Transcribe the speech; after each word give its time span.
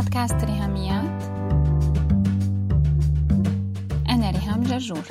بودكاست 0.00 0.44
ريهاميات. 0.44 1.22
أنا 4.08 4.30
ريهام 4.30 4.62
جرجور. 4.62 5.02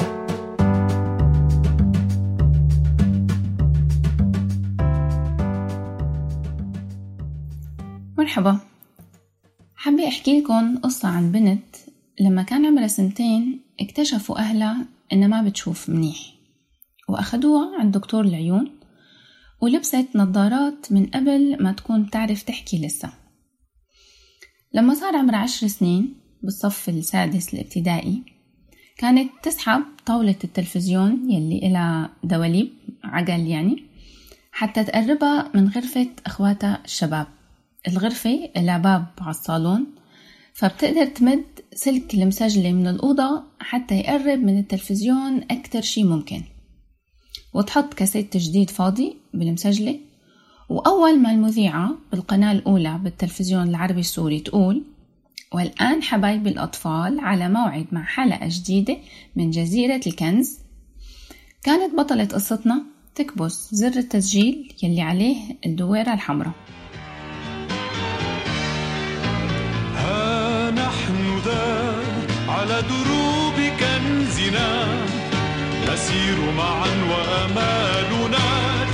مرحبا. 8.17 8.59
حابة 9.75 10.07
أحكي 10.07 10.39
لكم 10.39 10.77
قصة 10.77 11.07
عن 11.07 11.31
بنت 11.31 11.75
لما 12.19 12.43
كان 12.43 12.65
عمرها 12.65 12.87
سنتين 12.87 13.61
اكتشفوا 13.79 14.39
أهلها 14.39 14.85
إنها 15.13 15.27
ما 15.27 15.41
بتشوف 15.41 15.89
منيح 15.89 16.17
وأخدوها 17.09 17.79
عند 17.79 17.97
دكتور 17.97 18.25
العيون 18.25 18.71
ولبست 19.61 20.07
نظارات 20.15 20.91
من 20.91 21.05
قبل 21.05 21.63
ما 21.63 21.71
تكون 21.71 22.09
تعرف 22.09 22.43
تحكي 22.43 22.85
لسه. 22.85 23.28
لما 24.73 24.93
صار 24.93 25.15
عمرها 25.15 25.39
عشر 25.39 25.67
سنين 25.67 26.13
بالصف 26.43 26.89
السادس 26.89 27.53
الابتدائي 27.53 28.23
كانت 28.97 29.31
تسحب 29.43 29.83
طاولة 30.05 30.35
التلفزيون 30.43 31.31
يلي 31.31 31.67
إلها 31.67 32.09
دواليب 32.23 32.69
عقل 33.03 33.47
يعني 33.47 33.83
حتى 34.51 34.83
تقربها 34.83 35.51
من 35.55 35.67
غرفة 35.67 36.07
أخواتها 36.25 36.81
الشباب. 36.85 37.27
الغرفة 37.87 38.49
إلها 38.57 38.77
باب 38.77 39.05
على 39.21 39.29
الصالون 39.29 39.85
فبتقدر 40.53 41.05
تمد 41.05 41.45
سلك 41.73 42.13
المسجلة 42.13 42.71
من 42.71 42.87
الأوضة 42.87 43.43
حتى 43.59 43.99
يقرب 43.99 44.39
من 44.39 44.59
التلفزيون 44.59 45.43
أكتر 45.51 45.81
شي 45.81 46.03
ممكن. 46.03 46.43
وتحط 47.53 47.93
كاسيت 47.93 48.37
جديد 48.37 48.69
فاضي 48.69 49.17
بالمسجلة 49.33 49.99
وأول 50.69 51.19
ما 51.19 51.31
المذيعة 51.31 51.91
بالقناة 52.11 52.51
الأولى 52.51 52.99
بالتلفزيون 53.03 53.69
العربي 53.69 53.99
السوري 53.99 54.39
تقول 54.39 54.83
والآن 55.53 56.03
حبايبي 56.03 56.49
الأطفال 56.49 57.19
على 57.19 57.49
موعد 57.49 57.85
مع 57.91 58.03
حلقة 58.03 58.47
جديدة 58.47 58.97
من 59.35 59.49
جزيرة 59.51 60.01
الكنز. 60.07 60.59
كانت 61.63 61.95
بطلة 61.95 62.25
قصتنا 62.25 62.83
تكبس 63.15 63.69
زر 63.71 63.99
التسجيل 63.99 64.73
يلي 64.83 65.01
عليه 65.01 65.37
الدويرة 65.65 66.13
الحمراء. 66.13 66.53
ها 69.95 70.71
نحن 70.71 71.39
ذا 71.45 71.95
على 72.47 72.81
دروب 72.81 73.55
كنزنا 73.79 74.85
نسير 75.93 76.51
معا 76.57 76.89
وأمالنا 77.11 78.39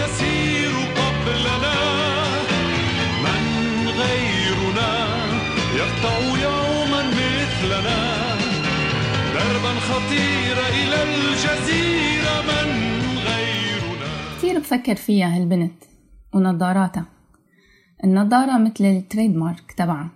تسير 0.06 0.65
يقطع 5.96 6.20
يوما 6.20 7.04
مثلنا. 7.08 8.00
دربا 9.34 9.80
خطيرا 9.80 10.68
إلى 10.70 11.04
الجزيرة 11.04 12.42
من 12.48 12.70
غيرنا. 13.18 14.38
كتير 14.38 14.60
بفكر 14.60 14.96
فيها 14.96 15.36
هالبنت 15.36 15.84
ونظاراتها 16.34 17.06
النظارة 18.04 18.58
مثل 18.58 18.86
ال 18.86 18.94
trade 18.94 19.36
mark 19.36 19.72
تبعها. 19.72 20.10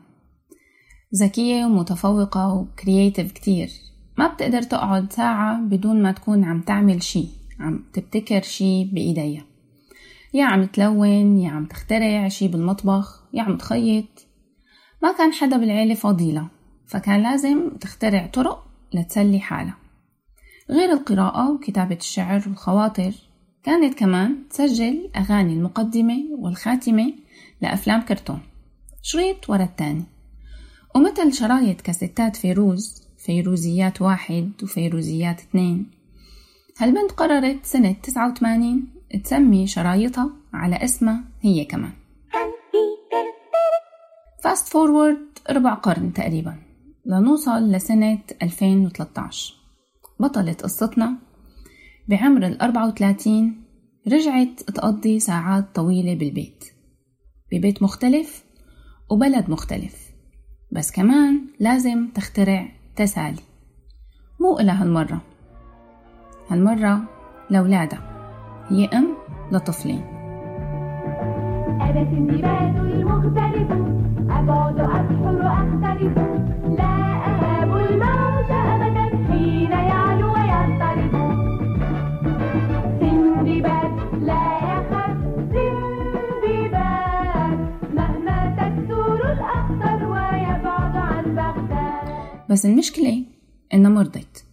ذكية 1.21 1.65
ومتفوقة 1.65 2.53
و 2.53 2.62
creative 2.62 3.31
كتير 3.31 3.69
ما 4.17 4.27
بتقدر 4.27 4.61
تقعد 4.61 5.13
ساعة 5.13 5.61
بدون 5.61 6.01
ما 6.03 6.11
تكون 6.11 6.43
عم 6.43 6.61
تعمل 6.61 7.03
شي 7.03 7.27
عم 7.59 7.83
تبتكر 7.93 8.41
شي 8.41 8.83
بإيديها. 8.83 9.43
يا 10.33 10.45
عم 10.45 10.65
تلون 10.65 11.37
يا 11.37 11.51
عم 11.51 11.65
تخترع 11.65 12.27
شي 12.27 12.47
بالمطبخ 12.47 13.23
يا 13.33 13.43
عم 13.43 13.57
تخيط. 13.57 14.28
ما 15.03 15.11
كان 15.11 15.33
حدا 15.33 15.57
بالعيلة 15.57 15.95
فضيلة 15.95 16.47
فكان 16.87 17.23
لازم 17.23 17.69
تخترع 17.69 18.25
طرق 18.27 18.67
لتسلي 18.93 19.39
حالها. 19.39 19.77
غير 20.69 20.93
القراءة 20.93 21.51
وكتابة 21.51 21.95
الشعر 21.95 22.43
والخواطر 22.47 23.11
كانت 23.63 23.99
كمان 23.99 24.49
تسجل 24.49 25.09
أغاني 25.15 25.53
المقدمة 25.53 26.17
والخاتمة 26.39 27.13
لأفلام 27.61 28.01
كرتون. 28.01 28.39
شريط 29.01 29.49
ورا 29.49 29.63
التاني. 29.63 30.03
ومثل 30.95 31.33
شرايط 31.33 31.81
كاسيتات 31.81 32.35
فيروز 32.35 33.03
فيروزيات 33.17 34.01
واحد 34.01 34.51
وفيروزيات 34.63 35.39
اثنين 35.39 35.91
هالبنت 36.77 37.11
قررت 37.11 37.65
سنة 37.65 37.91
تسعة 37.91 38.31
وثمانين 38.31 38.87
تسمي 39.23 39.67
شرايطها 39.67 40.29
على 40.53 40.75
اسمها 40.75 41.23
هي 41.41 41.65
كمان. 41.65 41.98
fast 44.43 44.67
forward 44.67 45.17
ربع 45.49 45.73
قرن 45.73 46.13
تقريبا 46.13 46.55
لنوصل 47.05 47.71
لسنة 47.71 48.19
2013 48.43 49.53
بطلة 50.19 50.53
قصتنا 50.53 51.13
بعمر 52.07 52.47
الأربعة 52.47 52.87
وثلاثين 52.87 53.63
رجعت 54.07 54.59
تقضي 54.61 55.19
ساعات 55.19 55.75
طويلة 55.75 56.15
بالبيت. 56.15 56.65
ببيت 57.51 57.83
مختلف 57.83 58.43
وبلد 59.09 59.49
مختلف. 59.49 60.09
بس 60.71 60.91
كمان 60.91 61.41
لازم 61.59 62.07
تخترع 62.15 62.71
تسالي. 62.95 63.41
مو 64.39 64.59
إلها 64.59 64.83
هالمرة. 64.83 65.21
هالمرة 66.49 67.01
لولادها 67.51 68.01
هي 68.69 68.85
أم 68.85 69.15
لطفلين. 69.51 70.05
المختلف 73.19 73.98
أبعد 74.39 74.79
أسحر 74.79 75.41
أختلف 75.41 76.17
لا 76.77 76.95
أهاب 77.29 77.71
الموت 77.77 78.51
أبدا 78.51 79.05
حين 79.27 79.71
يعلو 79.71 80.27
ويضطرب 80.33 81.13
سندباد 82.99 84.23
لا 84.23 84.45
يخاف 84.69 85.17
سندباد 85.53 86.89
مهما 87.93 88.37
تكثر 88.59 89.31
الأخطر 89.33 89.99
ويبعد 90.05 90.95
عن 90.95 91.35
بغداد. 91.35 92.47
بس 92.49 92.65
المشكلة 92.65 93.25
إنها 93.73 93.91
مرضت. 93.91 94.45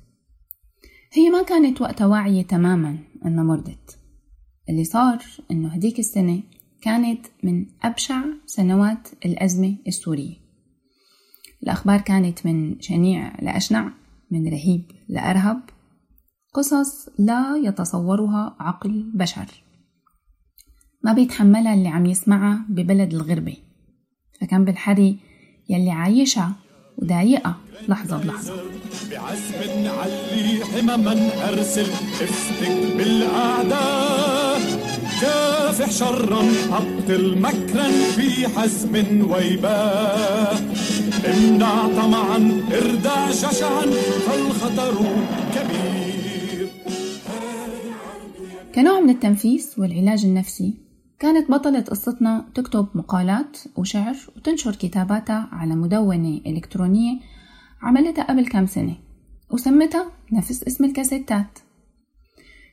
هي 1.12 1.30
ما 1.30 1.42
كانت 1.42 1.80
وقتها 1.80 2.06
واعية 2.06 2.42
تماما 2.42 2.98
إنها 3.26 3.44
مرضت. 3.44 3.98
اللي 4.69 4.84
صار 4.84 5.19
إنه 5.50 5.69
هديك 5.69 5.98
السنة 5.98 6.42
كانت 6.82 7.26
من 7.42 7.66
أبشع 7.82 8.20
سنوات 8.47 9.09
الأزمة 9.25 9.76
السورية. 9.87 10.34
الأخبار 11.62 12.00
كانت 12.00 12.47
من 12.47 12.81
شنيع 12.81 13.41
لأشنع 13.42 13.92
من 14.31 14.48
رهيب 14.48 14.82
لأرهب. 15.09 15.60
قصص 16.54 17.09
لا 17.19 17.56
يتصورها 17.64 18.56
عقل 18.60 19.10
بشر. 19.14 19.62
ما 21.03 21.12
بيتحملها 21.12 21.75
اللي 21.75 21.88
عم 21.88 22.06
يسمعها 22.06 22.66
ببلد 22.69 23.14
الغربة. 23.14 23.56
فكان 24.41 24.64
بالحري 24.64 25.19
يلي 25.69 25.91
عايشها 25.91 26.53
وضايقها 26.98 27.56
لحظة 27.88 28.19
بلحظة. 28.19 28.54
بعزم 29.10 29.82
نعلي 29.84 30.64
حمما 30.64 31.48
أرسل 31.48 31.93
افتك 32.22 32.97
بالأعداء. 32.97 34.45
كافح 35.21 35.91
شرا 35.91 36.43
أبطل 36.72 37.38
مكرا 37.41 37.88
في 37.88 38.49
حزم 38.49 38.94
ويباه 39.31 40.56
امنع 41.27 41.88
طمعا 41.88 42.62
اردع 42.72 43.31
جشعا 43.31 43.87
فالخطر 44.26 44.94
كبير. 45.55 46.69
كنوع 48.75 49.00
من 49.00 49.10
التنفيس 49.10 49.78
والعلاج 49.78 50.25
النفسي 50.25 50.75
كانت 51.19 51.50
بطلة 51.50 51.81
قصتنا 51.81 52.44
تكتب 52.55 52.88
مقالات 52.94 53.58
وشعر 53.76 54.17
وتنشر 54.37 54.75
كتاباتها 54.75 55.49
على 55.52 55.75
مدونة 55.75 56.40
إلكترونية 56.46 57.19
عملتها 57.82 58.25
قبل 58.25 58.46
كام 58.46 58.67
سنة 58.67 58.96
وسمتها 59.50 60.06
نفس 60.32 60.62
اسم 60.62 60.85
الكاسيتات. 60.85 61.58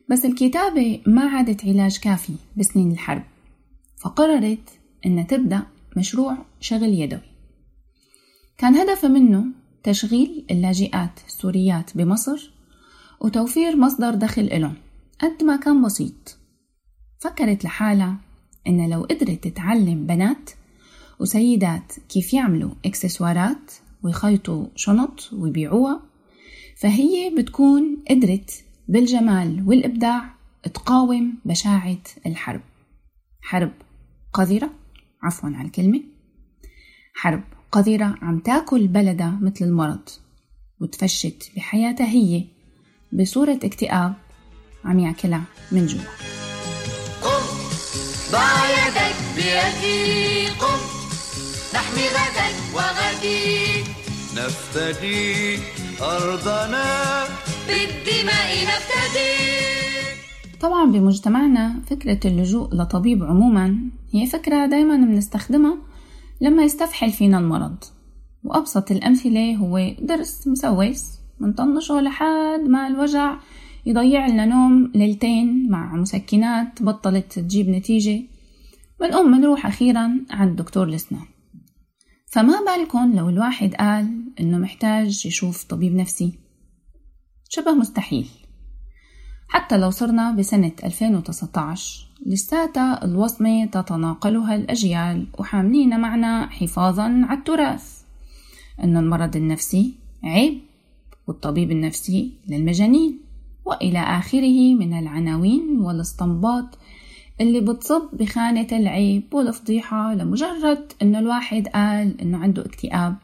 بس 0.10 0.26
الكتابة 0.26 1.02
ما 1.08 1.22
عادت 1.22 1.66
علاج 1.66 2.00
كافي 2.00 2.34
بسنين 2.58 2.92
الحرب 2.92 3.24
فقررت 3.98 4.70
إنها 5.06 5.24
تبدأ 5.24 5.64
مشروع 5.98 6.38
شغل 6.60 6.90
يدوي. 6.90 7.22
كان 8.58 8.76
هدفها 8.76 9.10
منه 9.10 9.46
تشغيل 9.84 10.46
اللاجئات 10.52 11.20
السوريات 11.28 11.98
بمصر 11.98 12.52
وتوفير 13.22 13.78
مصدر 13.78 14.16
دخل 14.16 14.42
إلهم 14.42 14.76
قد 15.20 15.44
ما 15.44 15.56
كان 15.56 15.82
بسيط. 15.82 16.38
فكرت 17.20 17.64
لحالها 17.64 18.18
إن 18.68 18.90
لو 18.90 19.02
قدرت 19.02 19.48
تتعلم 19.48 20.06
بنات 20.06 20.50
وسيدات 21.20 21.94
كيف 22.10 22.34
يعملوا 22.34 22.72
إكسسوارات 22.86 23.72
ويخيطوا 24.04 24.66
شنط 24.76 25.30
ويبيعوها 25.34 26.02
فهي 26.78 27.30
بتكون 27.38 28.04
قدرت 28.10 28.63
بالجمال 28.88 29.64
والإبداع 29.68 30.34
تقاوم 30.74 31.34
بشاعة 31.46 32.04
الحرب. 32.26 32.62
حرب 33.42 33.72
قذرة 34.34 34.70
عفوا 35.24 35.50
على 35.50 35.68
الكلمة. 35.68 36.02
حرب 37.16 37.44
قذرة 37.72 38.16
عم 38.22 38.40
تاكل 38.40 38.88
بلدها 38.88 39.40
مثل 39.42 39.66
المرض 39.66 40.10
وتفشت 40.80 41.52
بحياتها 41.56 42.08
هي 42.08 42.46
بصورة 43.14 43.60
اكتئاب 43.64 44.14
عم 44.86 45.00
ياكلها 45.00 45.44
من 45.72 45.86
جوا. 45.86 46.02
قم 47.22 47.44
ضع 48.32 48.70
يدك 48.70 49.16
بيدي 49.36 50.48
قم 50.48 50.80
نحمي 51.74 52.08
غدك 52.08 52.56
وغدي 52.76 53.84
نفتدي 54.36 55.60
أرضنا 56.02 57.24
بالدماء 57.68 58.54
طبعا 60.62 60.92
بمجتمعنا 60.92 61.82
فكرة 61.90 62.20
اللجوء 62.26 62.76
لطبيب 62.76 63.24
عموما 63.24 63.80
هي 64.14 64.26
فكرة 64.26 64.66
دايما 64.66 64.96
بنستخدمها 64.96 65.78
لما 66.42 66.64
يستفحل 66.64 67.12
فينا 67.12 67.40
المرض. 67.40 67.84
وأبسط 68.44 68.92
الأمثلة 68.92 69.56
هو 69.56 69.96
درس 70.02 70.48
مسوس 70.48 71.20
منطنشه 71.40 72.02
لحد 72.02 72.60
ما 72.68 72.88
الوجع 72.88 73.40
يضيع 73.86 74.28
لنا 74.28 74.46
نوم 74.46 74.92
ليلتين 74.96 75.70
مع 75.70 75.96
مسكنات 75.96 76.84
بطلت 76.84 77.40
تجيب 77.40 77.70
نتيجة. 77.70 78.24
بنقوم 79.00 79.32
منروح 79.32 79.66
أخيرا 79.66 80.26
عند 80.32 80.56
دكتور 80.56 80.88
الأسنان 80.88 81.26
فما 82.32 82.60
بالكم 82.66 83.14
لو 83.16 83.30
الواحد 83.30 83.76
قال 83.76 84.34
إنه 84.40 84.58
محتاج 84.58 85.26
يشوف 85.26 85.64
طبيب 85.64 85.96
نفسي؟ 85.96 86.43
شبه 87.56 87.74
مستحيل. 87.74 88.28
حتى 89.48 89.78
لو 89.78 89.90
صرنا 89.90 90.32
بسنة 90.32 90.72
2019 90.84 92.08
لساتها 92.26 93.06
الوصمة 93.06 93.66
تتناقلها 93.66 94.56
الأجيال 94.56 95.28
وحاملين 95.40 96.00
معنا 96.00 96.50
حفاظا 96.50 97.04
على 97.04 97.40
التراث. 97.40 98.02
أن 98.84 98.98
المرض 98.98 99.36
النفسي 99.36 99.94
عيب 100.24 100.62
والطبيب 101.28 101.72
النفسي 101.72 102.32
للمجانين. 102.48 103.20
وإلى 103.66 104.00
آخره 104.00 104.76
من 104.76 104.94
العناوين 105.00 105.80
والاستنباط 105.82 106.78
اللي 107.42 107.62
بتصب 107.62 108.10
بخانة 108.14 108.68
العيب 108.72 109.34
والفضيحة 109.34 110.14
لمجرد 110.14 110.94
إنه 111.02 111.20
الواحد 111.20 111.68
قال 111.68 112.22
إنه 112.22 112.38
عنده 112.38 112.66
اكتئاب 112.66 113.16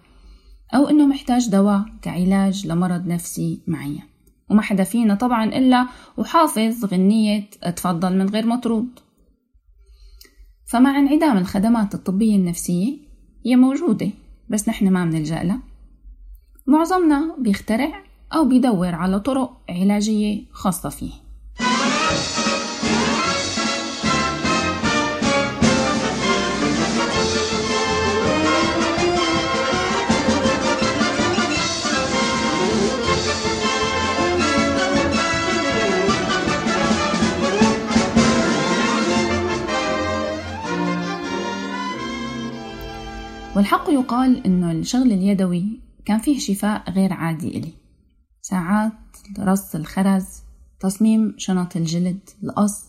أو 0.74 0.90
إنه 0.90 1.06
محتاج 1.06 1.50
دواء 1.50 1.86
كعلاج 2.02 2.68
لمرض 2.68 3.08
نفسي 3.08 3.60
معين. 3.68 4.09
وما 4.50 4.62
حدا 4.62 4.84
فينا 4.84 5.16
طبعا 5.16 5.46
إلا 5.46 5.88
وحافظ 6.18 6.86
غنية 6.86 7.50
تفضل 7.76 8.18
من 8.18 8.30
غير 8.30 8.46
مطرود 8.46 9.00
فمع 10.66 11.00
انعدام 11.00 11.38
الخدمات 11.38 11.96
الطبية 11.96 12.36
النفسية 12.36 12.98
هي 13.46 13.56
موجودة 13.56 14.10
بس 14.50 14.70
نحن 14.70 14.90
ما 14.90 15.06
بنلجأ 15.06 15.44
لها. 15.44 15.60
معظمنا 16.68 17.36
بيخترع 17.40 18.04
أو 18.36 18.46
بيدور 18.46 18.96
على 18.96 19.20
طرق 19.20 19.62
علاجية 19.70 20.44
خاصة 20.52 20.90
فيه. 20.90 21.12
والحق 43.70 43.90
يقال 43.90 44.46
إنه 44.46 44.72
الشغل 44.72 45.12
اليدوي 45.12 45.80
كان 46.06 46.20
فيه 46.20 46.40
شفاء 46.40 46.92
غير 46.92 47.14
عادي 47.14 47.58
إلي. 47.58 47.74
ساعات 48.42 48.94
رص 49.40 49.76
الخرز 49.76 50.26
تصميم 50.80 51.36
شنط 51.38 51.76
الجلد 51.76 52.30
القص 52.44 52.86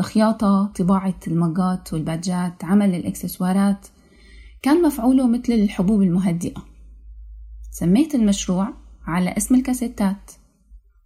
الخياطة 0.00 0.72
طباعة 0.78 1.20
المجات 1.26 1.92
والبادجات 1.92 2.64
عمل 2.64 2.94
الإكسسوارات 2.94 3.86
كان 4.62 4.82
مفعوله 4.82 5.28
مثل 5.28 5.52
الحبوب 5.52 6.02
المهدئة. 6.02 6.64
سميت 7.70 8.14
المشروع 8.14 8.68
على 9.06 9.30
اسم 9.36 9.54
الكاسيتات 9.54 10.32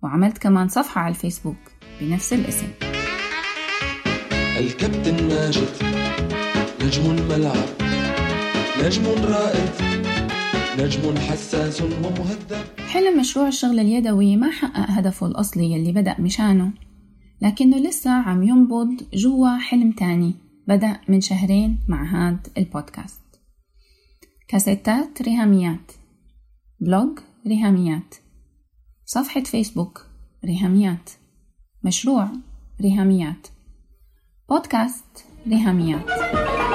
وعملت 0.02 0.38
كمان 0.38 0.69
صفحة 0.69 1.00
على 1.00 1.14
الفيسبوك 1.14 1.56
بنفس 2.00 2.32
الاسم. 2.32 2.66
الكابتن 4.58 5.28
ماجد 5.28 5.69
نجم 6.82 7.10
الملعب. 7.10 7.75
نجم 8.84 9.05
رائد 9.06 9.70
نجم 10.78 11.19
حساس 11.19 11.82
ومهذب. 11.82 12.67
حلم 12.78 13.20
مشروع 13.20 13.49
الشغل 13.49 13.81
اليدوي 13.81 14.37
ما 14.37 14.50
حقق 14.50 14.90
هدفه 14.90 15.26
الأصلي 15.26 15.73
يلي 15.73 15.93
بدأ 15.93 16.20
مشانه 16.20 16.73
لكنه 17.43 17.78
لسه 17.78 18.11
عم 18.11 18.43
ينبض 18.43 18.88
جوا 19.14 19.58
حلم 19.58 19.93
تاني 19.93 20.34
بدأ 20.69 21.00
من 21.08 21.20
شهرين 21.20 21.78
مع 21.88 22.05
هاد 22.05 22.46
البودكاست. 22.58 23.20
كاسيتات 24.49 25.22
ريهاميات 25.22 25.93
بلوج 26.81 27.19
ريهاميات 27.46 28.14
صفحة 29.05 29.43
فيسبوك 29.43 30.06
ريهاميات 30.44 31.11
مشروع 31.84 32.29
ريهاميات 32.81 33.46
بودكاست 34.49 35.25
ريهاميات. 35.49 36.66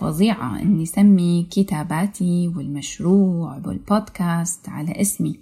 فظيعة. 0.00 0.62
إني 0.62 0.86
سمي 0.86 1.48
كتاباتي 1.50 2.48
والمشروع 2.48 3.62
والبودكاست 3.66 4.68
على 4.68 5.00
اسمي. 5.00 5.40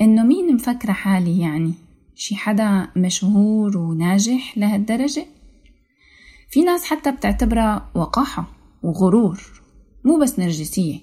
إنه 0.00 0.24
مين 0.24 0.54
مفكرة 0.54 0.92
حالي 0.92 1.40
يعني؟ 1.40 1.74
شي 2.14 2.36
حدا 2.36 2.88
مشهور 2.96 3.78
وناجح 3.78 4.58
لهالدرجة؟ 4.58 5.26
في 6.50 6.62
ناس 6.62 6.84
حتى 6.84 7.12
بتعتبرها 7.12 7.90
وقاحة 7.94 8.46
وغرور 8.82 9.40
مو 10.04 10.18
بس 10.18 10.38
نرجسية 10.38 10.98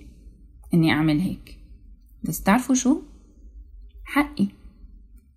إني 0.74 0.92
أعمل 0.92 1.20
هيك. 1.20 1.58
بس 2.24 2.44
تعرفوا 2.44 2.76
شو؟ 2.76 3.02
حقي 4.06 4.48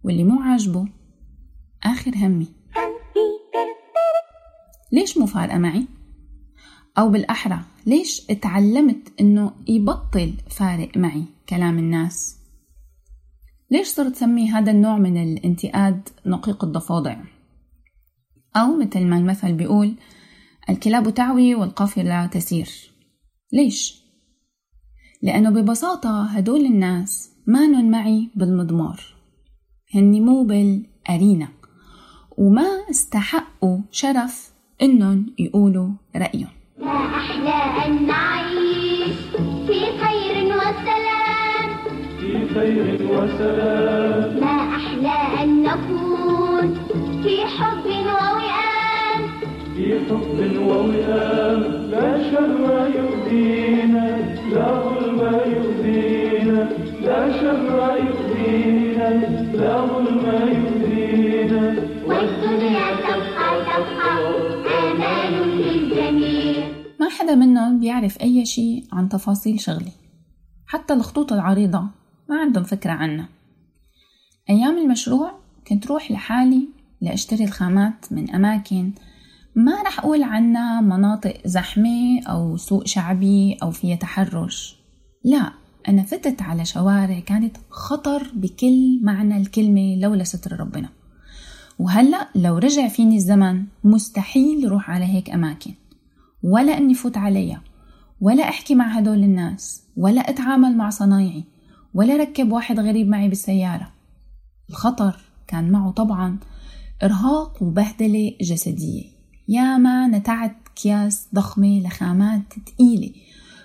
واللي 0.05 0.25
مو 0.25 0.41
عاجبه 0.41 0.89
آخر 1.85 2.15
همي. 2.17 2.47
ليش 4.93 5.19
مو 5.19 5.27
فارقة 5.27 5.59
معي؟ 5.59 5.87
أو 6.99 7.09
بالأحرى 7.11 7.61
ليش 7.87 8.31
اتعلمت 8.31 9.21
إنه 9.21 9.53
يبطل 9.69 10.35
فارق 10.51 10.97
معي 10.97 11.25
كلام 11.49 11.79
الناس؟ 11.79 12.37
ليش 13.71 13.89
صرت 13.89 14.17
سمي 14.17 14.51
هذا 14.51 14.71
النوع 14.71 14.99
من 14.99 15.23
الانتقاد 15.23 16.09
نقيق 16.27 16.65
الضفادع؟ 16.65 17.17
أو 18.57 18.77
مثل 18.77 19.07
ما 19.07 19.17
المثل 19.19 19.53
بيقول 19.53 19.95
الكلاب 20.71 21.15
تعوي 21.15 21.55
والقافلة 21.55 22.27
تسير 22.27 22.71
ليش؟ 23.53 24.01
لأنه 25.23 25.51
ببساطة 25.51 26.25
هدول 26.25 26.61
الناس 26.61 27.31
مانن 27.47 27.91
معي 27.91 28.31
بالمضمار 28.35 29.01
هني 29.95 30.21
مو 30.21 30.45
بالأرينا 30.45 31.49
وما 32.39 32.69
استحقوا 32.91 33.79
شرف 33.91 34.53
إنهم 34.83 35.35
يقولوا 35.39 35.91
رأيهم 36.17 36.60
أحلى 37.21 37.61
أن 37.87 38.07
نعيش 38.07 39.17
في 39.67 39.79
خير 40.03 40.35
وسلام. 40.61 41.69
في 42.21 42.31
خير 42.55 42.99
وسلام. 43.13 44.41
ما 44.41 44.57
أحلى 44.79 45.17
أن 45.43 45.49
نكون 45.63 46.67
في 47.23 47.37
حب 47.57 47.87
ووئام. 47.87 49.21
في 49.77 49.87
حب 50.07 50.39
ووئام. 50.69 51.61
لا 51.93 52.09
شر 52.31 52.63
يؤذينا 52.97 54.07
لا 54.53 54.67
ظلم 54.85 55.21
يؤذينا 55.55 56.59
لا 57.07 57.21
شر 57.41 57.69
يؤذينا 58.07 59.09
لا 59.61 59.75
ظلم 59.91 60.25
يؤذينا. 60.57 61.65
والدنيا 62.09 62.87
تبقى 63.07 63.30
حدا 67.31 67.39
منهم 67.39 67.81
بيعرف 67.81 68.21
أي 68.21 68.47
شي 68.47 68.85
عن 68.93 69.09
تفاصيل 69.09 69.61
شغلي 69.61 69.93
حتى 70.67 70.95
الخطوط 70.95 71.33
العريضة 71.33 71.81
ما 72.29 72.41
عندهم 72.41 72.65
فكرة 72.65 72.93
عنها. 72.93 73.29
أيام 74.51 74.79
المشروع 74.79 75.33
كنت 75.69 75.87
روح 75.87 76.11
لحالي 76.11 76.69
لأشتري 77.01 77.45
الخامات 77.45 78.13
من 78.13 78.31
أماكن 78.35 78.93
ما 79.55 79.83
رح 79.83 79.99
أقول 79.99 80.23
عنها 80.23 80.81
مناطق 80.81 81.41
زحمة 81.45 82.21
أو 82.27 82.57
سوق 82.57 82.87
شعبي 82.87 83.57
أو 83.63 83.71
فيها 83.71 83.97
تحرش. 83.97 84.77
لا 85.25 85.53
أنا 85.89 86.03
فتت 86.03 86.43
على 86.43 86.65
شوارع 86.65 87.21
كانت 87.21 87.57
خطر 87.71 88.31
بكل 88.35 89.01
معنى 89.03 89.37
الكلمة 89.37 89.97
لولا 89.97 90.25
ستر 90.25 90.61
ربنا. 90.61 90.89
وهلأ 91.79 92.29
لو 92.35 92.59
رجع 92.59 92.89
فيني 92.89 93.17
الزمن 93.17 93.65
مستحيل 93.85 94.69
روح 94.69 94.91
على 94.91 95.05
هيك 95.05 95.31
أماكن. 95.31 95.75
ولا 96.43 96.79
أني 96.79 96.95
فوت 96.95 97.17
عليها 97.17 97.63
ولا 98.21 98.49
أحكي 98.49 98.75
مع 98.75 98.87
هدول 98.87 99.25
الناس 99.25 99.83
ولا 99.97 100.31
أتعامل 100.31 100.77
مع 100.77 100.91
صنايعي 100.91 101.45
ولا 101.95 102.17
ركب 102.17 102.53
واحد 102.53 102.81
غريب 102.81 103.09
معي 103.09 103.29
بالسيارة. 103.29 103.93
الخطر 104.71 105.21
كان 105.47 105.71
معه 105.71 105.91
طبعا 105.91 106.39
إرهاق 107.03 107.63
وبهدلة 107.63 108.37
جسدية. 108.41 109.05
ياما 109.49 110.07
نتعت 110.07 110.57
أكياس 110.73 111.29
ضخمة 111.35 111.81
لخامات 111.81 112.43
تقيلة. 112.67 113.11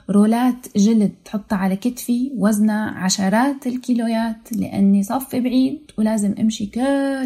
رولات 0.09 0.77
جلد 0.77 1.11
تحطها 1.25 1.55
على 1.55 1.75
كتفي 1.75 2.31
وزنها 2.35 2.89
عشرات 2.91 3.67
الكيلويات 3.67 4.53
لأني 4.53 5.03
صف 5.03 5.35
بعيد 5.35 5.91
ولازم 5.97 6.35
أمشي 6.39 6.65
كل 6.65 6.81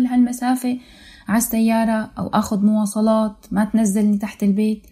هالمسافة 0.05 0.77
على 1.27 1.37
السيارة 1.37 2.11
أو 2.17 2.27
أخذ 2.27 2.65
مواصلات 2.65 3.45
ما 3.51 3.65
تنزلني 3.65 4.17
تحت 4.17 4.43
البيت. 4.43 4.87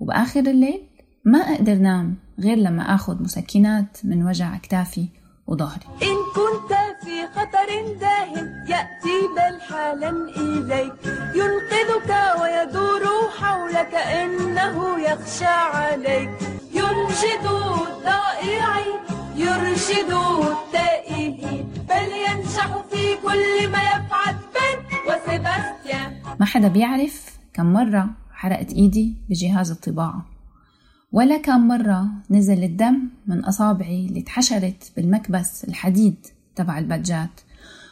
وبآخر 0.00 0.40
الليل 0.40 0.82
ما 1.24 1.38
أقدر 1.38 1.74
نام 1.74 2.16
غير 2.40 2.56
لما 2.56 2.94
أخذ 2.94 3.22
مسكنات 3.22 3.98
من 4.04 4.26
وجع 4.26 4.56
أكتافي 4.56 5.08
وظهري. 5.46 5.86
إن 6.02 6.16
كنت 6.34 6.72
في 7.04 7.26
خطر 7.34 7.98
داهم 8.00 8.46
يأتي 8.68 9.18
بل 9.36 9.60
حالا 9.60 10.10
إليك. 10.10 10.92
ينقذك 11.34 12.10
ويدور 12.40 13.02
حولك 13.38 13.94
إنه 13.94 15.00
يخشى 15.00 15.44
عليك. 15.44 16.30
ينشد 16.72 17.46
الضائعين 17.46 19.00
يرشد 19.36 20.12
التائهين. 20.50 21.68
بل 21.88 22.08
ينشح 22.26 22.76
في 22.90 23.16
كل 23.22 23.68
ما 23.72 23.78
يفعل 23.82 24.34
بن 24.34 24.78
وسيباستيان. 25.08 26.12
ما 26.40 26.46
حدا 26.46 26.68
بيعرف 26.68 27.38
كم 27.54 27.72
مرة 27.72 28.10
حرقت 28.36 28.72
إيدي 28.72 29.14
بجهاز 29.28 29.70
الطباعة. 29.70 30.26
ولا 31.12 31.38
كم 31.38 31.68
مرة 31.68 32.08
نزل 32.30 32.64
الدم 32.64 33.08
من 33.26 33.44
أصابعي 33.44 34.06
اللي 34.06 34.20
اتحشرت 34.20 34.92
بالمكبس 34.96 35.64
الحديد 35.64 36.26
تبع 36.54 36.78
البادجات 36.78 37.40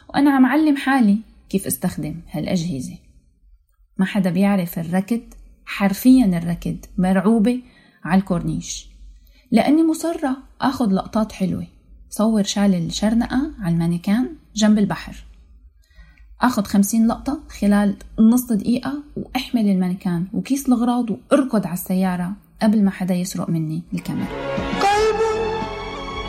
وأنا 0.09 0.31
عم 0.31 0.47
علم 0.47 0.77
حالي 0.77 1.19
كيف 1.49 1.67
أستخدم 1.67 2.21
هالأجهزة. 2.31 2.99
ما 3.99 4.05
حدا 4.05 4.31
بيعرف 4.31 4.79
الركض 4.79 5.23
حرفيا 5.67 6.25
الركض 6.25 6.77
مرعوبة 6.99 7.63
على 8.05 8.21
الكورنيش. 8.21 8.89
لأني 9.51 9.83
مصرة 9.83 10.37
أخذ 10.61 10.93
لقطات 10.93 11.33
حلوة. 11.33 11.67
صور 12.11 12.43
شال 12.43 12.75
الشرنقة 12.75 13.51
على 13.61 13.75
المانيكان 13.75 14.29
جنب 14.55 14.79
البحر. 14.79 15.25
أخذ 16.45 16.65
خمسين 16.65 17.07
لقطة 17.07 17.41
خلال 17.61 17.97
نص 18.19 18.43
دقيقة 18.53 19.03
وأحمل 19.17 19.69
المانيكان 19.69 20.27
وكيس 20.33 20.69
الأغراض 20.69 21.11
وأركض 21.11 21.67
على 21.67 21.75
السيارة 21.75 22.33
قبل 22.63 22.85
ما 22.85 22.91
حدا 22.91 23.15
يسرق 23.15 23.49
مني 23.51 23.83
الكاميرا. 23.95 24.27
قلب 24.81 25.21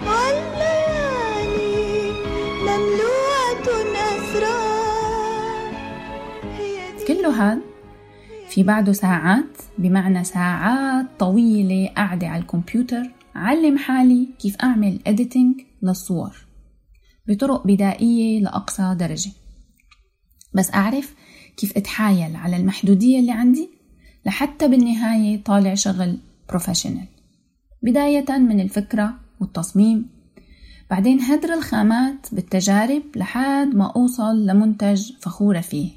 والليالي 0.06 1.62
مملوءة 2.62 3.68
أسرار. 3.94 5.72
هي 6.58 6.76
دي 6.98 7.04
كله 7.14 7.30
هاد 7.30 7.60
في 8.58 8.64
بعده 8.64 8.92
ساعات 8.92 9.56
بمعنى 9.78 10.24
ساعات 10.24 11.06
طويلة 11.18 11.92
قاعدة 11.96 12.26
على 12.28 12.42
الكمبيوتر 12.42 13.10
علم 13.34 13.78
حالي 13.78 14.28
كيف 14.38 14.56
أعمل 14.56 14.98
editing 15.08 15.62
للصور 15.82 16.46
بطرق 17.28 17.66
بدائية 17.66 18.40
لأقصى 18.40 18.96
درجة. 18.98 19.30
بس 20.54 20.74
أعرف 20.74 21.14
كيف 21.56 21.76
أتحايل 21.76 22.36
على 22.36 22.56
المحدودية 22.56 23.20
اللي 23.20 23.32
عندي 23.32 23.68
لحتى 24.26 24.68
بالنهاية 24.68 25.42
طالع 25.44 25.74
شغل 25.74 26.18
بروفيشنال 26.48 27.06
بداية 27.82 28.38
من 28.38 28.60
الفكرة 28.60 29.14
والتصميم. 29.40 30.08
بعدين 30.90 31.20
هدر 31.20 31.54
الخامات 31.54 32.34
بالتجارب 32.34 33.02
لحد 33.16 33.74
ما 33.74 33.92
أوصل 33.96 34.46
لمنتج 34.46 35.12
فخورة 35.20 35.60
فيه. 35.60 35.90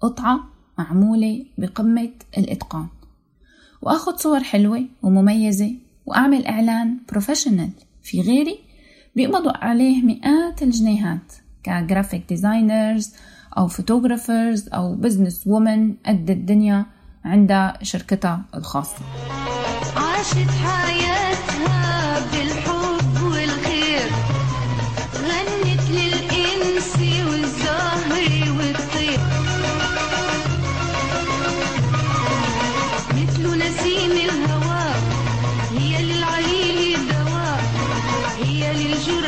قطعة 0.00 0.59
معمولة 0.80 1.44
بقمة 1.58 2.10
الإتقان. 2.38 2.86
وأخذ 3.82 4.16
صور 4.16 4.42
حلوة 4.42 4.84
ومميزة 5.02 5.72
وأعمل 6.06 6.46
إعلان 6.46 6.96
professional 7.08 7.70
في 8.02 8.20
غيري 8.20 8.58
بيقبضوا 9.16 9.64
عليه 9.64 10.02
مئات 10.02 10.62
الجنيهات 10.62 11.32
ك 11.62 11.70
graphic 11.70 12.22
designers 12.28 13.14
أو 13.58 13.68
photographers 13.68 14.68
أو 14.68 14.94
business 14.94 15.46
woman 15.46 15.94
قد 16.06 16.30
الدنيا 16.30 16.86
عندها 17.24 17.78
شركتها 17.82 18.42
الخاصة. 18.54 18.98
عاشت 19.96 20.50
حياتها 20.50 21.29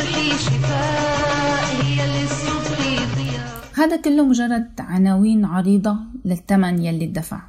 هي 0.00 0.22
للجرح 0.22 0.40
شفاء 0.40 1.84
هي 1.84 2.22
للصبح 2.22 2.78
ضياء 3.16 3.62
هذا 3.74 3.96
كله 3.96 4.24
مجرد 4.24 4.70
عناوين 4.78 5.44
عريضة 5.44 5.96
للثمن 6.24 6.84
يلي 6.84 7.04
اتدفع. 7.04 7.40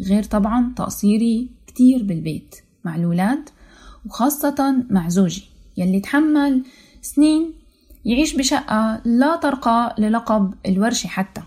غير 0.00 0.22
طبعا 0.22 0.72
تقصيري 0.76 1.50
كتير 1.66 2.02
بالبيت 2.02 2.56
مع 2.84 2.96
الولاد 2.96 3.48
وخاصة 4.06 4.84
مع 4.90 5.08
زوجي 5.08 5.44
يلي 5.76 6.00
تحمل 6.00 6.64
سنين 7.02 7.52
يعيش 8.04 8.36
بشقة 8.36 9.00
لا 9.04 9.36
ترقى 9.36 9.94
للقب 9.98 10.54
الورشة 10.66 11.08
حتى. 11.08 11.42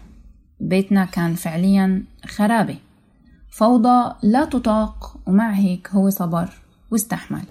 بيتنا 0.59 1.05
كان 1.05 1.35
فعليا 1.35 2.03
خرابة. 2.25 2.77
فوضى 3.51 4.13
لا 4.23 4.45
تطاق 4.45 5.17
ومع 5.27 5.51
هيك 5.51 5.89
هو 5.91 6.09
صبر 6.09 6.49
واستحمل. 6.91 7.43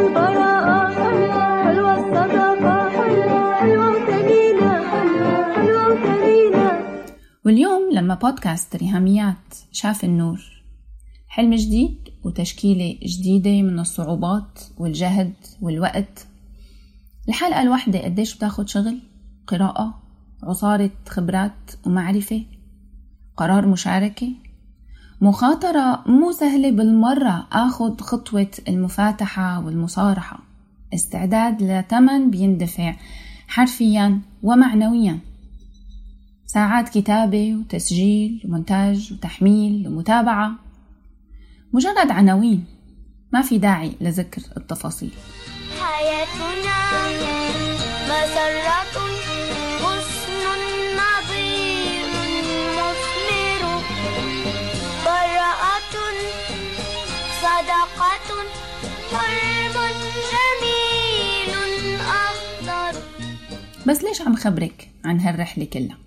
البراءة 0.00 0.54
واليوم 7.44 7.92
لما 7.92 8.14
بودكاست 8.14 8.76
ريهاميات 8.76 9.54
شاف 9.72 10.04
النور 10.04 10.40
حلم 11.28 11.54
جديد 11.54 12.08
وتشكيلة 12.24 12.98
جديدة 13.02 13.62
من 13.62 13.78
الصعوبات 13.78 14.60
والجهد 14.78 15.34
والوقت. 15.60 16.26
الحلقة 17.28 17.62
الواحدة 17.62 17.98
قديش 17.98 18.36
بتاخد 18.36 18.68
شغل؟ 18.68 18.98
قراءة 19.46 20.02
عصارة 20.42 20.90
خبرات 21.08 21.70
ومعرفة 21.86 22.42
قرار 23.36 23.66
مشاركة 23.66 24.28
مخاطرة 25.24 26.02
مو 26.06 26.32
سهلة 26.32 26.70
بالمرة 26.70 27.46
آخد 27.52 28.00
خطوة 28.00 28.50
المفاتحة 28.68 29.64
والمصارحة. 29.66 30.38
استعداد 30.94 31.62
لثمن 31.62 32.30
بيندفع 32.30 32.94
حرفيا 33.48 34.20
ومعنويا. 34.42 35.18
ساعات 36.46 36.88
كتابة 36.88 37.54
وتسجيل 37.54 38.42
ومونتاج 38.44 39.12
وتحميل 39.12 39.88
ومتابعة. 39.88 40.52
مجرد 41.72 42.10
عناوين. 42.10 42.64
ما 43.32 43.42
في 43.42 43.58
داعي 43.58 43.92
لذكر 44.00 44.42
التفاصيل. 44.56 45.12
حياتنا 45.80 46.78
مسرة 48.08 49.03
بس 63.88 64.04
ليش 64.04 64.22
عم 64.22 64.36
خبرك 64.36 64.90
عن 65.04 65.20
هالرحلة 65.20 65.64
كلها؟ 65.64 65.98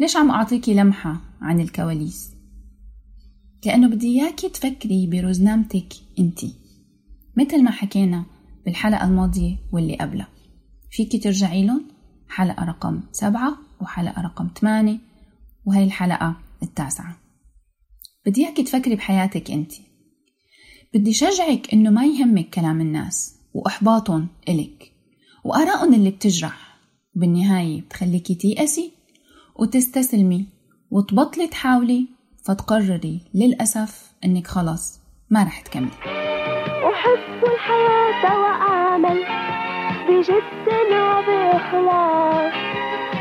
ليش 0.00 0.16
عم 0.16 0.30
أعطيكي 0.30 0.74
لمحة 0.74 1.20
عن 1.40 1.60
الكواليس؟ 1.60 2.32
لأنه 3.66 3.88
بدي 3.88 4.20
إياكي 4.20 4.48
تفكري 4.48 5.06
برزنامتك 5.06 5.94
انتي 6.18 6.54
مثل 7.36 7.64
ما 7.64 7.70
حكينا 7.70 8.24
بالحلقة 8.64 9.04
الماضية 9.04 9.56
واللي 9.72 9.96
قبلها. 9.96 10.28
فيكي 10.90 11.18
ترجعي 11.18 11.66
لهم 11.66 11.84
حلقة 12.28 12.64
رقم 12.64 13.00
سبعة 13.12 13.58
وحلقة 13.80 14.22
رقم 14.22 14.48
ثمانية 14.60 14.98
وهي 15.64 15.84
الحلقة 15.84 16.36
التاسعة. 16.62 17.16
بدي 18.26 18.46
إياكي 18.46 18.62
تفكري 18.62 18.96
بحياتك 18.96 19.50
انتي 19.50 19.82
بدي 20.94 21.12
شجعك 21.12 21.72
إنه 21.72 21.90
ما 21.90 22.06
يهمك 22.06 22.50
كلام 22.50 22.80
الناس 22.80 23.34
وإحباطهم 23.54 24.28
إلك. 24.48 24.91
وآرائهم 25.44 25.94
اللي 25.94 26.10
بتجرح. 26.10 26.72
بالنهاية 27.14 27.80
بتخليكي 27.80 28.34
تيأسي 28.34 28.92
وتستسلمي 29.56 30.46
وتبطلي 30.90 31.46
تحاولي 31.46 32.06
فتقرري 32.44 33.20
للأسف 33.34 34.12
إنك 34.24 34.46
خلص 34.46 35.00
ما 35.30 35.42
رح 35.42 35.60
تكملي. 35.60 35.90
أحب 36.92 37.44
الحياة 37.44 38.38
وأعمل 38.40 39.24
بجد 40.08 40.68
وبإخلاص. 40.92 42.54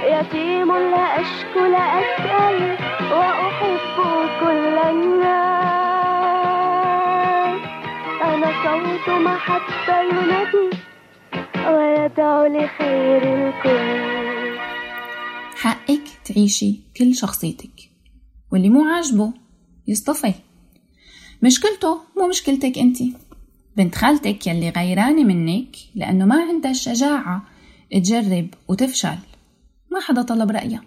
يتيم 0.03 0.71
لا 0.71 1.21
أشكو 1.21 1.59
لا 1.59 1.85
أسأل 1.99 2.77
وأحب 3.11 3.97
كل 4.39 4.77
الناس. 4.89 5.61
أنا 8.21 8.49
صوت 8.63 9.09
محبة 9.09 10.01
ينادي 10.01 10.80
ويدعو 11.69 12.45
لخير 12.45 13.47
الكل. 13.47 14.11
حقك 15.55 16.03
تعيشي 16.25 16.79
كل 16.97 17.15
شخصيتك 17.15 17.89
واللي 18.51 18.69
مو 18.69 18.85
عاجبه 18.85 19.33
يصطفي 19.87 20.33
مشكلته 21.43 22.01
مو 22.17 22.27
مشكلتك 22.27 22.77
انتي 22.77 23.13
بنت 23.77 23.95
خالتك 23.95 24.47
يلي 24.47 24.69
غيرانة 24.69 25.23
منك 25.23 25.75
لأنه 25.95 26.25
ما 26.25 26.43
عندها 26.43 26.71
الشجاعة 26.71 27.43
تجرب 27.91 28.47
وتفشل. 28.67 29.17
ما 29.91 29.99
حدا 29.99 30.21
طلب 30.21 30.51
رأيها. 30.51 30.81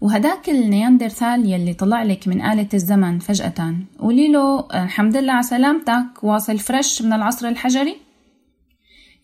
وهداك 0.00 0.50
النياندرثال 0.50 1.52
يلي 1.52 1.74
طلع 1.74 2.02
لك 2.02 2.28
من 2.28 2.42
آلة 2.42 2.68
الزمن 2.74 3.18
فجأة 3.18 3.74
قولي 3.98 4.32
له 4.32 4.68
الحمد 4.74 5.16
لله 5.16 5.32
على 5.32 5.42
سلامتك 5.42 6.24
واصل 6.24 6.58
فريش 6.58 7.02
من 7.02 7.12
العصر 7.12 7.48
الحجري؟ 7.48 7.96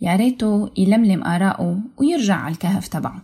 يا 0.01 0.17
ريته 0.17 0.71
يلملم 0.77 1.25
آراءه 1.25 1.81
ويرجع 1.97 2.35
على 2.35 2.53
الكهف 2.53 2.89
تبعه. 2.89 3.23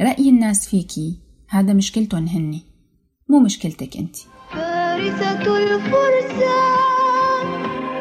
رأي 0.00 0.28
الناس 0.28 0.68
فيكي 0.68 1.18
هذا 1.48 1.72
مشكلتهم 1.72 2.26
هني 2.26 2.62
مو 3.28 3.40
مشكلتك 3.40 3.96
انتي 3.96 4.26
فارسة 4.52 5.56
الفرسان 5.56 5.88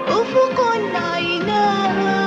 أفق 0.07 0.59
عيناها. 0.95 2.26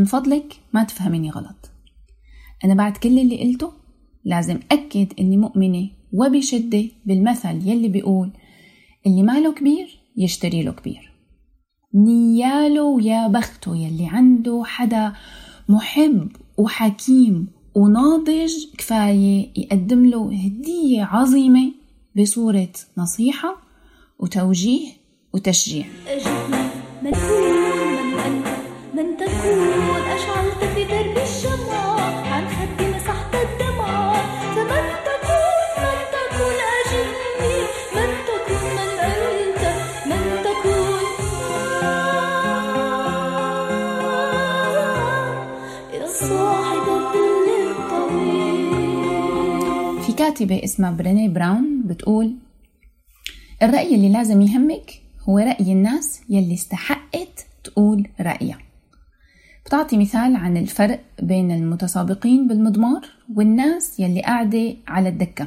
من 0.00 0.06
فضلك 0.06 0.56
ما 0.72 0.84
تفهميني 0.84 1.30
غلط. 1.30 1.70
أنا 2.64 2.74
بعد 2.74 2.96
كل 2.96 3.18
اللي 3.18 3.42
قلته 3.42 3.72
لازم 4.24 4.58
أكد 4.72 5.12
إني 5.20 5.36
مؤمنة 5.36 5.88
وبشدة 6.12 6.84
بالمثل 7.06 7.68
يلي 7.68 7.88
بيقول 7.88 8.30
اللي 9.06 9.22
ماله 9.22 9.54
كبير 9.54 10.00
يشتري 10.16 10.62
له 10.62 10.72
كبير. 10.72 11.12
نياله 11.94 12.82
ويا 12.82 13.28
بخته 13.28 13.76
يلي 13.76 14.06
عنده 14.06 14.62
حدا 14.64 15.12
محب 15.68 16.28
وحكيم 16.58 17.46
وناضج 17.74 18.52
كفاية 18.78 19.48
يقدم 19.56 20.06
له 20.06 20.32
هدية 20.44 21.04
عظيمة 21.04 21.72
بصورة 22.16 22.72
نصيحة 22.98 23.56
وتوجيه 24.18 24.88
وتشجيع. 25.34 25.86
من 29.44 29.56
تكون 29.56 30.02
أشعلت 30.16 30.60
في 30.74 30.84
درب 30.84 31.18
الشمع 31.18 32.00
عن 32.32 32.48
خدي 32.48 32.86
مسحت 32.88 33.34
الدمع 33.34 34.12
فمن 34.54 34.84
تكون 35.08 35.58
من 35.80 35.98
تكون 36.16 36.58
أجبني 36.76 37.56
من 37.94 38.10
تكون 38.28 38.76
من 38.76 38.90
أنت 39.00 39.62
من 40.06 40.24
تكون. 40.44 41.04
يا 45.94 46.06
صاحب 46.06 46.86
الظل 46.88 47.46
الطويل. 47.70 48.82
في 50.02 50.12
كاتبة 50.12 50.64
اسمها 50.64 50.90
بريني 50.90 51.28
براون 51.28 51.82
بتقول 51.84 52.34
الرأي 53.62 53.94
اللي 53.94 54.08
لازم 54.12 54.40
يهمك 54.42 55.02
هو 55.28 55.38
رأي 55.38 55.72
الناس 55.72 56.20
يلي 56.28 56.54
استحقت 56.54 57.46
تقول 57.64 58.08
رأيها. 58.20 58.58
بتعطي 59.70 59.96
مثال 59.96 60.36
عن 60.36 60.56
الفرق 60.56 61.00
بين 61.22 61.50
المتسابقين 61.50 62.48
بالمضمار 62.48 63.06
والناس 63.34 64.00
يلي 64.00 64.22
قاعدة 64.22 64.76
على 64.88 65.08
الدكة. 65.08 65.46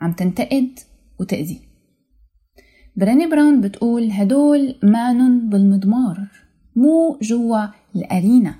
عم 0.00 0.12
تنتقد 0.12 0.78
وتأذي. 1.20 1.60
بريني 2.96 3.26
براون 3.26 3.60
بتقول 3.60 4.10
هدول 4.10 4.74
مانن 4.82 5.48
بالمضمار 5.48 6.28
مو 6.76 7.18
جوا 7.22 7.66
الأرينا. 7.96 8.54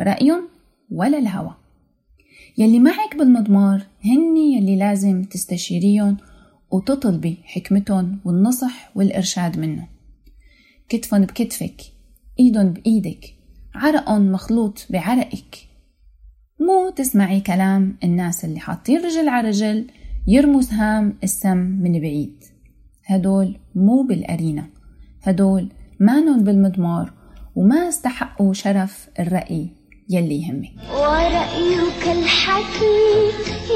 رأيهم 0.00 0.48
ولا 0.90 1.18
الهوى 1.18 1.54
يلي 2.58 2.78
معك 2.78 3.16
بالمضمار 3.18 3.82
هني 4.04 4.56
يلي 4.56 4.76
لازم 4.76 5.24
تستشيريهم 5.24 6.16
وتطلبي 6.70 7.36
حكمتهم 7.44 8.18
والنصح 8.24 8.90
والإرشاد 8.96 9.58
منهم 9.58 9.86
كتفهم 10.88 11.22
بكتفك 11.22 11.80
إيدهم 12.40 12.72
بإيدك. 12.72 13.41
عرقهم 13.74 14.32
مخلوط 14.32 14.86
بعرقك. 14.90 15.56
مو 16.60 16.90
تسمعي 16.96 17.40
كلام 17.40 17.96
الناس 18.04 18.44
اللي 18.44 18.60
حاطين 18.60 19.04
رجل 19.04 19.28
على 19.28 19.48
رجل 19.48 19.86
يرموا 20.26 20.62
سهام 20.62 21.18
السم 21.24 21.56
من 21.56 22.00
بعيد. 22.00 22.44
هدول 23.06 23.56
مو 23.74 24.02
بالأرينا 24.02 24.66
هدول 25.22 25.68
مانن 26.00 26.44
بالمضمار 26.44 27.12
وما 27.56 27.88
استحقوا 27.88 28.52
شرف 28.52 29.08
الرأي 29.20 29.68
يلي 30.08 30.42
يهمك 30.42 30.72
ورأيك 30.90 32.18
الحكيم 32.18 33.34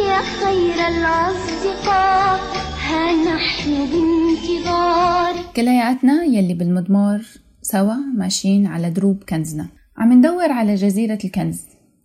يا 0.09 0.19
خير 0.19 0.89
الأصدقاء 0.89 2.41
ها 2.87 3.35
نحن 3.35 3.71
بانتظار. 3.71 5.53
كلياتنا 5.57 6.25
يلي 6.25 6.55
بالمضمار 6.55 7.27
سوا 7.63 7.95
ماشيين 8.17 8.67
على 8.67 8.91
دروب 8.91 9.25
كنزنا. 9.29 9.76
عم 9.99 10.13
ندور 10.13 10.53
على 10.53 10.75
جزيرة 10.75 11.19
الكنز. 11.25 11.61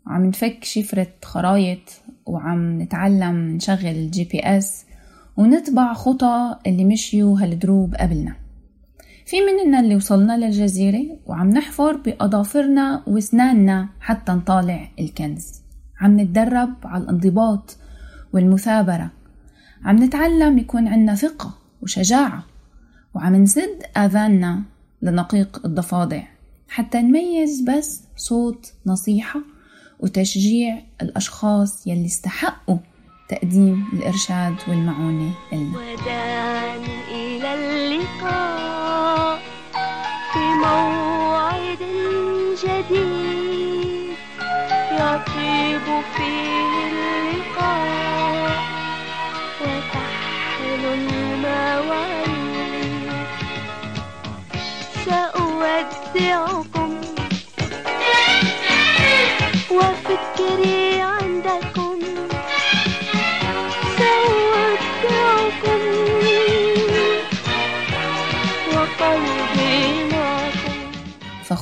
وعم 0.08 0.26
نفك 0.26 0.64
شفرة 0.64 1.08
خرايط 1.24 1.80
وعم 2.26 2.82
نتعلم 2.82 3.48
نشغل 3.48 3.88
ال 3.88 4.24
GPS 4.24 4.86
ونتبع 5.38 5.94
خطى 5.94 6.56
اللي 6.68 6.86
مشيوا 6.86 7.40
هالدروب 7.40 7.96
قبلنا. 7.96 8.36
في 9.26 9.38
مننا 9.42 9.80
اللي 9.80 9.96
وصلنا 9.96 10.38
للجزيرة 10.38 11.18
وعم 11.26 11.50
نحفر 11.50 11.98
بأظافرنا 11.98 13.04
وأسناننا 13.08 13.90
حتى 14.00 14.32
نطالع 14.32 14.88
الكنز. 15.00 15.62
عم 16.02 16.20
نتدرب 16.20 16.74
على 16.84 17.04
الانضباط 17.04 17.78
والمثابرة. 18.34 19.12
عم 19.84 20.04
نتعلم 20.04 20.58
يكون 20.58 20.88
عنا 20.88 21.16
ثقة 21.16 21.54
وشجاعة 21.82 22.44
وعم 23.16 23.36
نسد 23.36 23.84
آذاننا 23.98 24.62
لنقيق 25.02 25.62
الضفادع. 25.66 26.24
حتى 26.72 27.02
نميز 27.02 27.62
بس 27.62 28.04
صوت 28.18 28.74
نصيحة 28.86 29.40
وتشجيع 30.00 30.78
الأشخاص 31.02 31.88
يلي 31.88 32.06
استحقوا 32.06 32.78
تقديم 33.30 33.86
الإرشاد 33.94 34.56
والمعونة 34.68 35.32
إلنا 35.54 35.78
وداعا 35.78 36.78
إلى 37.12 37.54
اللقاء 37.54 39.40
في 40.34 40.40
موعد 40.40 41.78
جديد 42.64 44.16
يعطي 44.92 45.80
فيه 46.16 46.71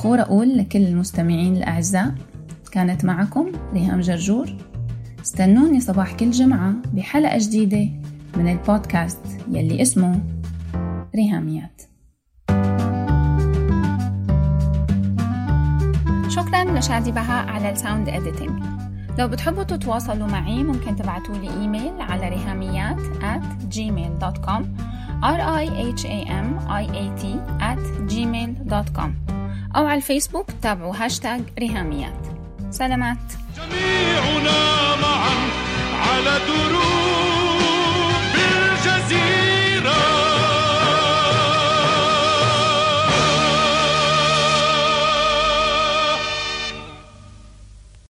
فخورة 0.00 0.22
أقول 0.22 0.58
لكل 0.58 0.86
المستمعين 0.86 1.56
الأعزاء. 1.56 2.14
كانت 2.72 3.04
معكم 3.04 3.52
ريهام 3.72 4.00
جرجور. 4.00 4.56
استنوني 5.22 5.80
صباح 5.80 6.12
كل 6.12 6.30
جمعة 6.30 6.74
بحلقة 6.92 7.38
جديدة 7.38 7.88
من 8.36 8.52
البودكاست 8.52 9.20
يلي 9.50 9.82
اسمه 9.82 10.20
ريهاميات. 11.16 11.82
شكرا 16.28 16.78
لشادي 16.78 17.12
بهاء 17.12 17.48
على 17.48 17.70
ال 17.70 17.76
sound 17.76 18.08
editing 18.08 18.62
لو 19.18 19.28
بتحبوا 19.28 19.62
تتواصلوا 19.62 20.26
معي 20.26 20.64
ممكن 20.64 20.96
تبعتوا 20.96 21.34
لي 21.34 21.50
إيميل 21.60 22.00
على 22.00 22.28
ريهاميات 22.28 23.00
at 23.22 23.74
gmail.com 23.74 24.62
r 25.22 25.40
i 25.60 25.66
h 25.98 26.04
a 26.04 26.18
m 26.44 26.46
i 26.68 26.84
a 27.02 27.04
t 27.20 27.24
at 27.60 28.12
gmail.com 28.12 29.29
أو 29.76 29.86
على 29.86 29.96
الفيسبوك 29.96 30.46
تابعوا 30.62 30.94
هاشتاغ 30.96 31.40
ريهاميات. 31.58 32.26
سلامات. 32.70 33.16
جميعنا 33.56 34.96
معا 35.02 35.34
على 36.10 36.38
دروب. 36.46 36.99